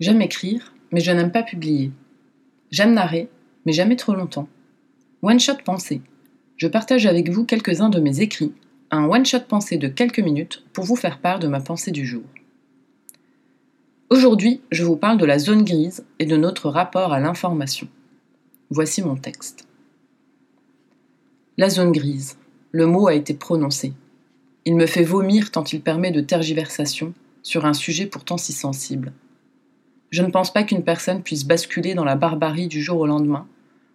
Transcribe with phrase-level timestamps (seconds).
[0.00, 1.92] J'aime écrire, mais je n'aime pas publier.
[2.70, 3.28] J'aime narrer,
[3.66, 4.48] mais jamais trop longtemps.
[5.20, 6.00] One Shot Pensée.
[6.56, 8.54] Je partage avec vous quelques-uns de mes écrits,
[8.90, 12.06] un One Shot Pensée de quelques minutes pour vous faire part de ma pensée du
[12.06, 12.22] jour.
[14.08, 17.86] Aujourd'hui, je vous parle de la zone grise et de notre rapport à l'information.
[18.70, 19.68] Voici mon texte.
[21.58, 22.38] La zone grise.
[22.72, 23.92] Le mot a été prononcé.
[24.64, 27.12] Il me fait vomir tant il permet de tergiversation
[27.42, 29.12] sur un sujet pourtant si sensible.
[30.10, 33.46] Je ne pense pas qu'une personne puisse basculer dans la barbarie du jour au lendemain,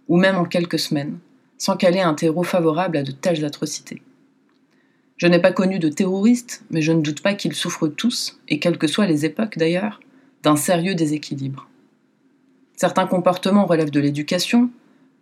[0.07, 1.19] ou même en quelques semaines,
[1.57, 4.01] sans qu'elle ait un terreau favorable à de telles atrocités.
[5.17, 8.59] Je n'ai pas connu de terroristes, mais je ne doute pas qu'ils souffrent tous, et
[8.59, 9.99] quelles que soient les époques d'ailleurs,
[10.43, 11.67] d'un sérieux déséquilibre.
[12.75, 14.69] Certains comportements relèvent de l'éducation,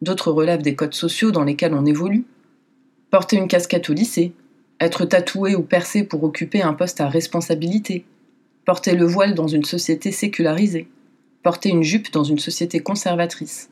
[0.01, 2.25] d'autres relèvent des codes sociaux dans lesquels on évolue.
[3.11, 4.33] Porter une casquette au lycée,
[4.79, 8.05] être tatoué ou percé pour occuper un poste à responsabilité,
[8.65, 10.87] porter le voile dans une société sécularisée,
[11.41, 13.69] porter une jupe dans une société conservatrice,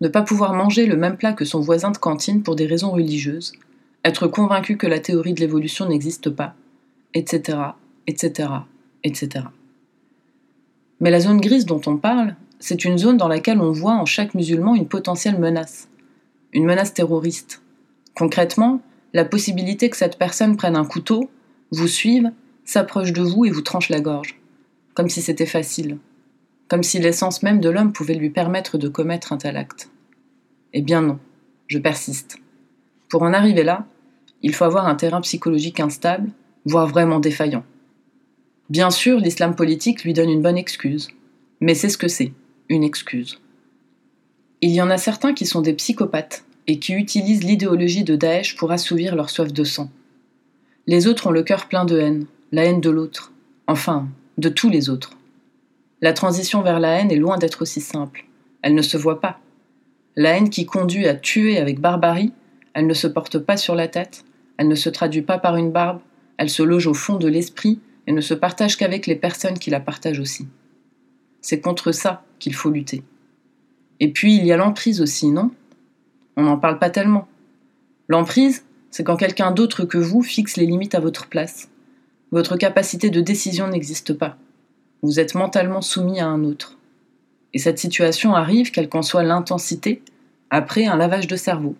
[0.00, 2.90] ne pas pouvoir manger le même plat que son voisin de cantine pour des raisons
[2.90, 3.52] religieuses,
[4.04, 6.54] être convaincu que la théorie de l'évolution n'existe pas,
[7.14, 7.58] etc.,
[8.06, 8.48] etc.,
[9.04, 9.46] etc.
[11.00, 14.06] Mais la zone grise dont on parle, c'est une zone dans laquelle on voit en
[14.06, 15.88] chaque musulman une potentielle menace,
[16.52, 17.62] une menace terroriste.
[18.14, 18.80] Concrètement,
[19.12, 21.28] la possibilité que cette personne prenne un couteau,
[21.70, 22.30] vous suive
[22.64, 24.38] s'approche de vous et vous tranche la gorge,
[24.94, 25.98] comme si c'était facile,
[26.68, 29.90] comme si l'essence même de l'homme pouvait lui permettre de commettre un tel acte.
[30.72, 31.18] Eh bien non,
[31.66, 32.38] je persiste.
[33.08, 33.86] Pour en arriver là,
[34.42, 36.30] il faut avoir un terrain psychologique instable,
[36.64, 37.64] voire vraiment défaillant.
[38.70, 41.08] Bien sûr, l'islam politique lui donne une bonne excuse,
[41.60, 42.32] mais c'est ce que c'est,
[42.68, 43.40] une excuse.
[44.62, 48.56] Il y en a certains qui sont des psychopathes et qui utilisent l'idéologie de Daesh
[48.56, 49.90] pour assouvir leur soif de sang.
[50.86, 53.32] Les autres ont le cœur plein de haine, la haine de l'autre,
[53.66, 55.16] enfin, de tous les autres.
[56.02, 58.26] La transition vers la haine est loin d'être aussi simple.
[58.60, 59.40] Elle ne se voit pas.
[60.16, 62.34] La haine qui conduit à tuer avec barbarie,
[62.74, 64.24] elle ne se porte pas sur la tête,
[64.58, 66.00] elle ne se traduit pas par une barbe,
[66.36, 69.70] elle se loge au fond de l'esprit et ne se partage qu'avec les personnes qui
[69.70, 70.46] la partagent aussi.
[71.40, 73.02] C'est contre ça qu'il faut lutter.
[73.98, 75.50] Et puis il y a l'emprise aussi, non?
[76.36, 77.28] On n'en parle pas tellement.
[78.08, 81.70] L'emprise, c'est quand quelqu'un d'autre que vous fixe les limites à votre place.
[82.32, 84.38] Votre capacité de décision n'existe pas.
[85.02, 86.78] Vous êtes mentalement soumis à un autre.
[87.52, 90.00] Et cette situation arrive, quelle qu'en soit l'intensité,
[90.48, 91.74] après un lavage de cerveau.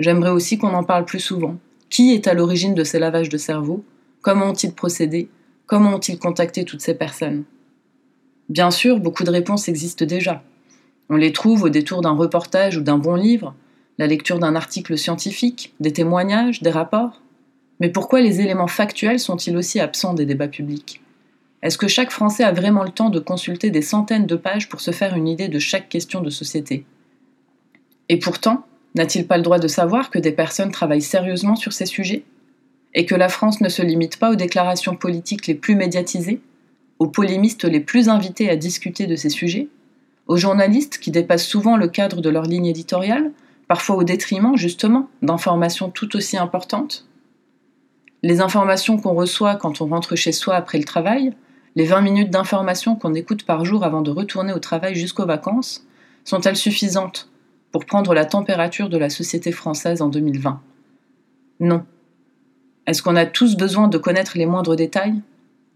[0.00, 1.58] J'aimerais aussi qu'on en parle plus souvent.
[1.90, 3.84] Qui est à l'origine de ces lavages de cerveau?
[4.20, 5.28] Comment ont-ils procédé?
[5.66, 7.44] Comment ont-ils contacté toutes ces personnes?
[8.48, 10.42] Bien sûr, beaucoup de réponses existent déjà.
[11.08, 13.54] On les trouve au détour d'un reportage ou d'un bon livre,
[13.96, 17.22] la lecture d'un article scientifique, des témoignages, des rapports.
[17.80, 21.00] Mais pourquoi les éléments factuels sont-ils aussi absents des débats publics?
[21.62, 24.80] Est-ce que chaque Français a vraiment le temps de consulter des centaines de pages pour
[24.80, 26.84] se faire une idée de chaque question de société?
[28.08, 31.86] Et pourtant, n'a-t-il pas le droit de savoir que des personnes travaillent sérieusement sur ces
[31.86, 32.24] sujets?
[32.94, 36.40] Et que la France ne se limite pas aux déclarations politiques les plus médiatisées?
[36.98, 39.68] Aux polémistes les plus invités à discuter de ces sujets?
[40.26, 43.32] Aux journalistes qui dépassent souvent le cadre de leur ligne éditoriale,
[43.66, 47.07] parfois au détriment, justement, d'informations tout aussi importantes?
[48.22, 51.32] Les informations qu'on reçoit quand on rentre chez soi après le travail,
[51.76, 55.86] les 20 minutes d'informations qu'on écoute par jour avant de retourner au travail jusqu'aux vacances,
[56.24, 57.30] sont-elles suffisantes
[57.70, 60.60] pour prendre la température de la société française en 2020
[61.60, 61.84] Non.
[62.86, 65.20] Est-ce qu'on a tous besoin de connaître les moindres détails?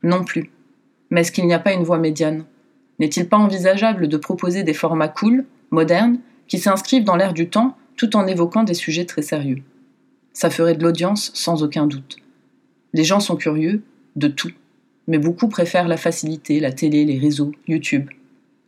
[0.02, 0.50] Non plus.
[1.10, 2.44] Mais est-ce qu'il n'y a pas une voie médiane?
[2.98, 7.76] N'est-il pas envisageable de proposer des formats cool, modernes, qui s'inscrivent dans l'air du temps
[7.96, 9.62] tout en évoquant des sujets très sérieux?
[10.32, 12.16] Ça ferait de l'audience sans aucun doute.
[12.92, 13.82] Les gens sont curieux
[14.16, 14.52] de tout,
[15.06, 18.10] mais beaucoup préfèrent la facilité, la télé, les réseaux, YouTube.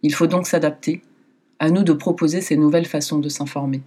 [0.02, 1.02] Il faut donc s'adapter.
[1.58, 3.80] À nous de proposer ces nouvelles façons de s'informer.